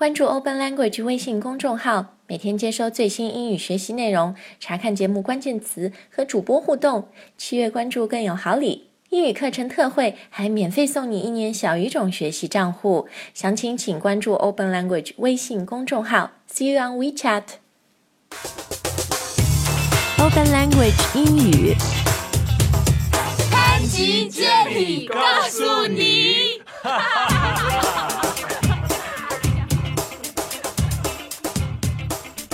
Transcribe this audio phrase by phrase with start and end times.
[0.00, 7.08] 关注 Open Language 微信公众号，每天接收最新英语学习内容，查看节目关键词和主播互动。
[7.36, 13.08] 七月关注更有好礼，英语课程特惠，还免费送你一年小语种学习账户。
[13.34, 16.30] 详情请关注 Open Language 微信公众号。
[16.50, 17.42] See you on WeChat。
[20.16, 21.76] Open Language 英语，
[23.50, 26.62] 潘吉接力告诉你。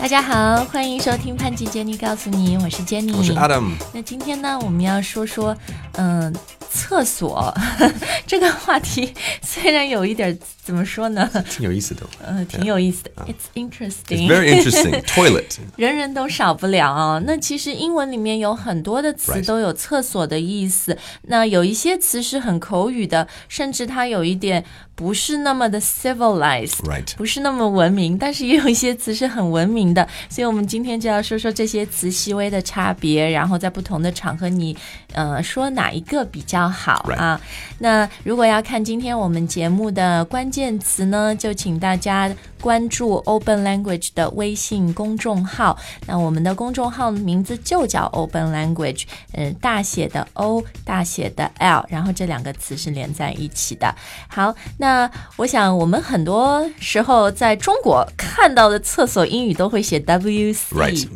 [0.00, 3.72] 大家好，欢迎收听潘吉 Jenny 告诉你，我是 Jenny，我是 Adam。
[3.92, 5.54] 那今天呢，我们要说说，
[5.92, 6.34] 嗯，
[6.70, 7.54] 厕所。
[8.26, 15.02] 这个话题，虽然有一点怎么说呢，挺有意思的，呃，挺有意思的，It's interesting，It's very interesting.
[15.02, 16.90] Toilet， 人人都少不了。
[16.90, 17.22] 啊。
[17.26, 24.64] 那其实英文里面有很多的词都有厕所的意思，那有一些词是很口语的，甚至它有一点。
[25.00, 34.76] 不是那么的 civilized，不是那么文明，但是也有一些词是很文明的，所以我们今天就要说说这些词细微的差别，然后在不同的场合你
[35.14, 37.40] 呃说哪一个比较好啊？
[37.78, 42.30] 那如果要看今天我们节目的关键词呢，就请大家。
[42.60, 53.94] 关注 Open Language 的微信公众号，那我们的公众号名字就叫 Open Language，嗯，大写的 O，大写的 L，然后这两个词是连在一起的。
[54.28, 54.89] 好，那
[55.36, 61.08] 我想我们很多时候在中国看到的厕所英语都会写 WC。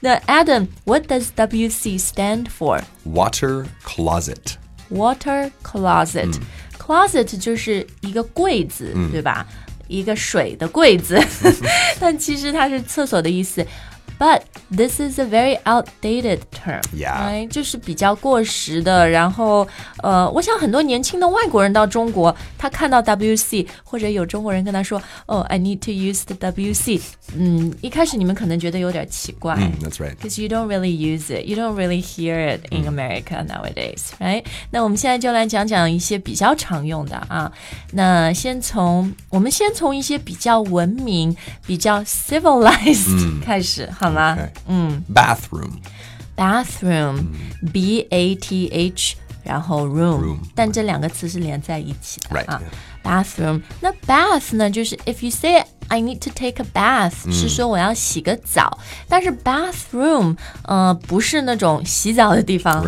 [0.00, 4.54] 那 Adam，What does WC stand for？Water closet。
[4.90, 6.38] Water closet。
[6.78, 9.46] Closet 就是一个柜子，对吧？
[9.88, 11.16] 一个水的柜子，
[12.00, 13.64] 但其实它是厕所的意思。
[14.19, 19.09] But this is a very outdated term，哎，就是比较过时的。
[19.09, 19.67] 然后，
[20.03, 27.01] 呃，我想很多年轻的外国人到中国，他看到 WC，或者有中国人跟他说，哦，I need to use the WC。
[27.35, 29.55] 嗯，一开始你们可能觉得有点奇怪。
[29.81, 30.15] That's right.
[30.15, 34.43] Because you don't really use it, you don't really hear it in America nowadays, right?
[34.69, 37.51] 那我们现在就来讲讲一些比较常用的啊。
[37.93, 41.35] 那先从我们先从一些比较文明、
[41.65, 43.89] 比较 civilized 开始。
[44.05, 44.37] 好吗？
[44.67, 52.61] 嗯，bathroom，bathroom，b a t h，然后 room，但这两个词是连在一起的啊。
[53.03, 54.69] bathroom，那 bath 呢？
[54.69, 58.77] 就是 if you say I need to take a bath，是说我要洗个澡。
[59.07, 62.85] 但是 bathroom，呃，不是那种洗澡的地方。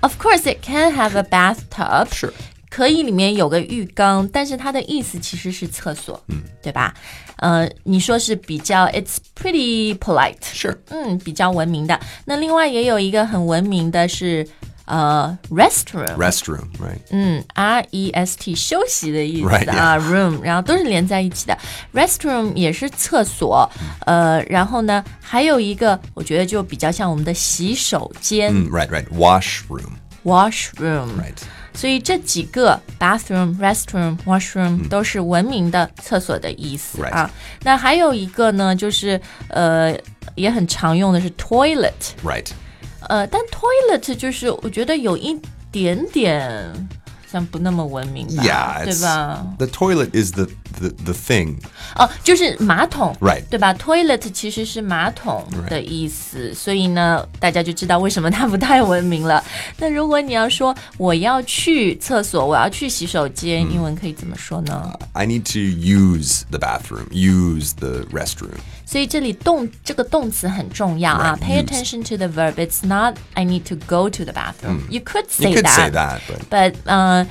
[0.00, 2.14] Of course, it can have a bathtub.
[2.14, 2.30] 是。
[2.69, 6.93] 可以里面有个浴缸，但是它的意思其实是厕所，嗯，对吧？
[7.37, 11.99] 呃，你说是比较，it's pretty polite，是，嗯，比较文明的。
[12.25, 14.47] 那另外也有一个很文明的是，
[14.85, 21.57] 呃，restroom，restroom，right，嗯，r e s t 休息的意思啊，room，然后都是连在一起的
[21.93, 23.71] ，restroom 也是厕所，
[24.05, 31.37] 呃，然后呢，还有一个我觉得就比较像我们的洗手间，嗯，right，right，washroom，washroom，right。
[31.72, 37.30] 所以这几个 bathroom、restroom、washroom 都是文明的厕所的意思啊。
[37.62, 39.96] 那还有一个呢，就是呃
[40.34, 42.48] 也很常用的是 toilet。Right。
[43.08, 45.38] 呃，但 toilet 就是我觉得有一
[45.70, 46.72] 点点。
[47.26, 49.44] 像不那么文明吧，yeah, 对吧？
[49.58, 50.46] The toilet is the
[50.78, 51.56] the the thing。
[51.96, 53.42] 哦，就是马桶，right？
[53.50, 53.72] 对吧？
[53.74, 59.42] Toilet 其实是马桶的意思，所以呢，大家就知道为什么它不太文明了。
[59.78, 64.92] 那如果你要说我要去厕所，我要去洗手间，英文可以怎么说呢？
[65.12, 68.58] I need to use the bathroom, use the restroom。
[68.86, 71.36] 所以这里动这个动词很重要啊。
[71.40, 72.54] Pay attention to the verb.
[72.54, 74.80] It's not I need to go to the bathroom.
[74.88, 75.54] You could say
[75.90, 76.20] that,
[76.50, 77.24] but uh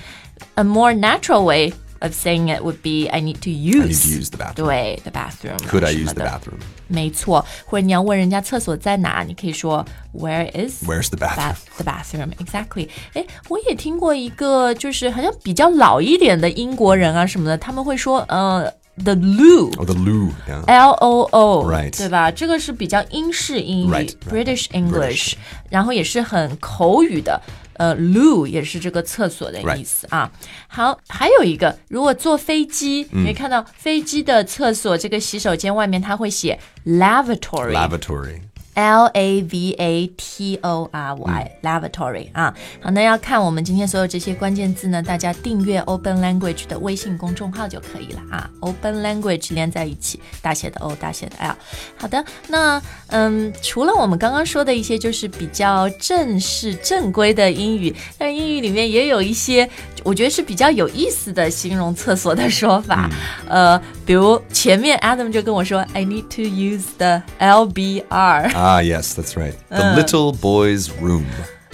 [0.55, 3.83] a more natural way of saying it would be I need to use.
[3.83, 4.67] I need to use the bathroom.
[4.67, 5.57] 对，the bathroom.
[5.69, 6.59] Could I use the bathroom?
[6.87, 11.55] 没错，或者你要问人家厕所在哪，你可以说 Where is Where's the bathroom?
[11.77, 12.89] The bathroom, exactly.
[13.13, 18.71] 哎，我也听过一个，就是好像比较老一点的英国人啊什么的，他们会说呃。
[18.95, 20.63] The loo, oh, the loo, yeah.
[20.67, 21.97] L O O, right?
[21.97, 22.29] 对吧？
[22.29, 25.33] 这个是比较英式英语 right, British English，
[25.71, 27.41] 然后也是很口语的。
[27.78, 30.30] 呃，loo 也是这个厕所的意思啊。
[30.68, 37.72] 好，还有一个，如果坐飞机，你会看到飞机的厕所这个洗手间外面它会写 lavatory。
[37.72, 38.40] lavatory。
[38.78, 48.48] L A V A T O R Y，lavatory 啊，好，那要看我们今天所有这些关键字呢，大家订阅 Open Language 的微信公众号就可以了啊。
[48.60, 51.56] Open Language 连在一起，大写的 O，大写的 L。
[51.96, 59.68] 好的，那嗯，除了我们刚刚说的一些就是比较正式正规的英语，但英语里面也有一些
[60.03, 63.09] 我觉得是比较有意思的形容厕所的说法。
[63.47, 68.51] 呃，比如前面 Adam 就跟我说，I need to use the LBR。
[68.53, 69.53] Ah, yes, that's right.
[69.69, 71.23] The little boy's room.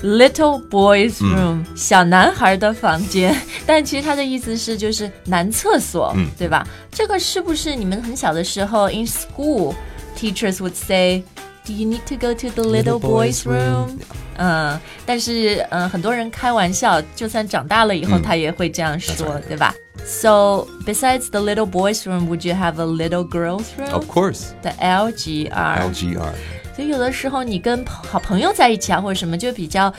[0.02, 3.36] Little boy's room，、小男孩的房间，
[3.66, 6.66] 但其实他的意思是就是男厕所，对吧？
[6.90, 9.76] 这个是不是你们很小的时候 in school
[10.18, 11.33] teachers would say Do
[11.68, 14.00] you need to go to the little, boy's room？
[14.38, 19.74] 嗯，但是嗯，很多人开玩笑，就算长大了以后，他也会这样说，对吧？
[20.06, 23.92] So besides the little boy's room, would you have a little girl's room?
[23.92, 24.52] Of course.
[24.62, 25.92] The LGR.
[25.92, 26.32] LGR.
[26.76, 29.94] 所以有的时候你跟好朋友在一起啊，或者什么，就比较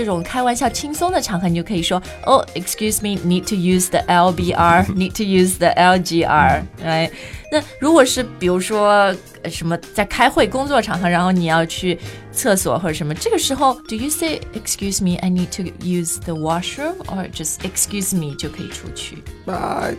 [0.00, 7.10] 这种开玩笑、轻松的场合，你就可以说，Oh, excuse me, need to use the LBR, need to use the LGR，哎，
[7.50, 11.98] 那如果是比如说呃什么在开会、工作场合，然后你要去
[12.32, 19.22] 厕所或者什么，这个时候，Do you say excuse me, I need to use the washroom, or just excuse me 就可以出去？
[19.46, 19.94] Uh,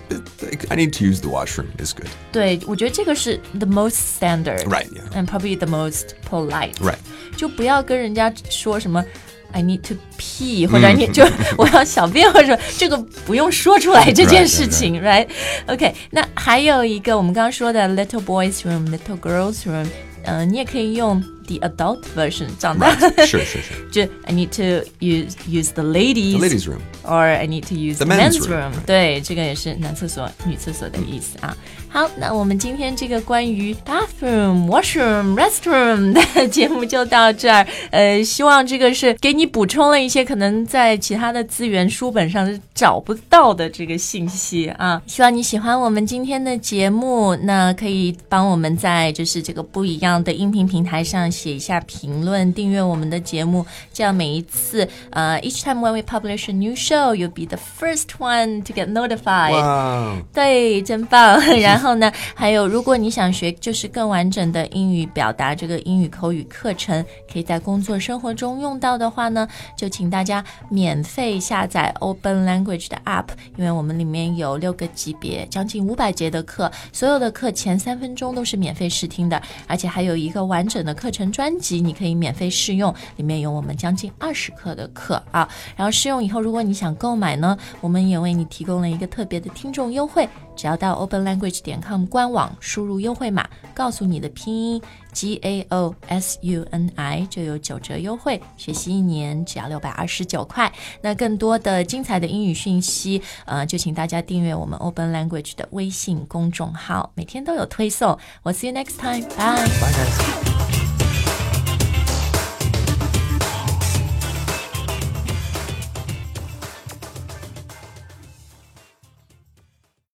[0.69, 2.07] I need to use the washroom is good.
[2.31, 5.09] 对，我觉得这个是 the most standard, Right, yeah.
[5.13, 6.75] and probably the most polite.
[6.75, 6.97] Right.
[7.35, 9.03] 就不要跟人家说什么
[9.52, 11.24] I need to pee，或者你就
[11.56, 12.96] 我要小便，或者这个
[13.26, 19.86] 不用说出来这件事情，right？OK，、那还有一个我们刚刚说的 little boys room、little girls room，
[20.24, 21.22] 嗯、你也可以用
[21.58, 23.90] the adult version，长大 Sure, sure, sure.
[23.90, 26.80] 就 I need to use use the ladies The ladies' room.
[27.04, 28.70] or I need to use The men's room.
[28.70, 28.72] room。
[28.86, 31.56] 对，这个也是男厕所、女厕所的意思啊。
[31.88, 37.66] 好，那我们今天这个关于 bathroom、washroom、restroom 的节目就到这儿。
[37.90, 45.02] 呃，希望这个是给你补充了一些可能在其他的资源书本上是找不到的这个信息啊。
[45.06, 59.50] 希望你喜欢我们今天的节目，那可以帮我们在就是这个不一样的音频平台上写一下评论，订阅我们的节目，这样每一次呃，each time when we publish a new show, you'll be the first one to get notified。
[59.50, 60.22] Wow.
[60.32, 61.40] 对，真棒。
[61.60, 85.48] 然后呢，还有，如果你想学就是更完整的英语表达，这个英语口语课程可以在工作生活中用到的话呢，就请大家免费下载 Open Language 的 App，因为我们里面有六个级别，将近五百节的课，所有的课前三分钟都是免费试听的，而且还有一个完整的课程专辑，你可以免费试用，里面有我们将近二十课的课啊。
[85.76, 94.82] 然后试用以后，如果你想购买呢，我们也为你提供了一个特别的听众优惠，只要到 openlanguage 点 com 官网输入优惠码，告诉你的拼音
[95.12, 100.72] G A O S U N I 就有九折优惠，学习一年只要六百二十九块。
[101.02, 108.18] 那更多的精彩的英语讯息，呃，就请大家订阅我们 Open Language 的微信公众号，每天都有推送。
[108.42, 109.62] 我 see you next time，bye。
[109.82, 110.61] Bye, guys.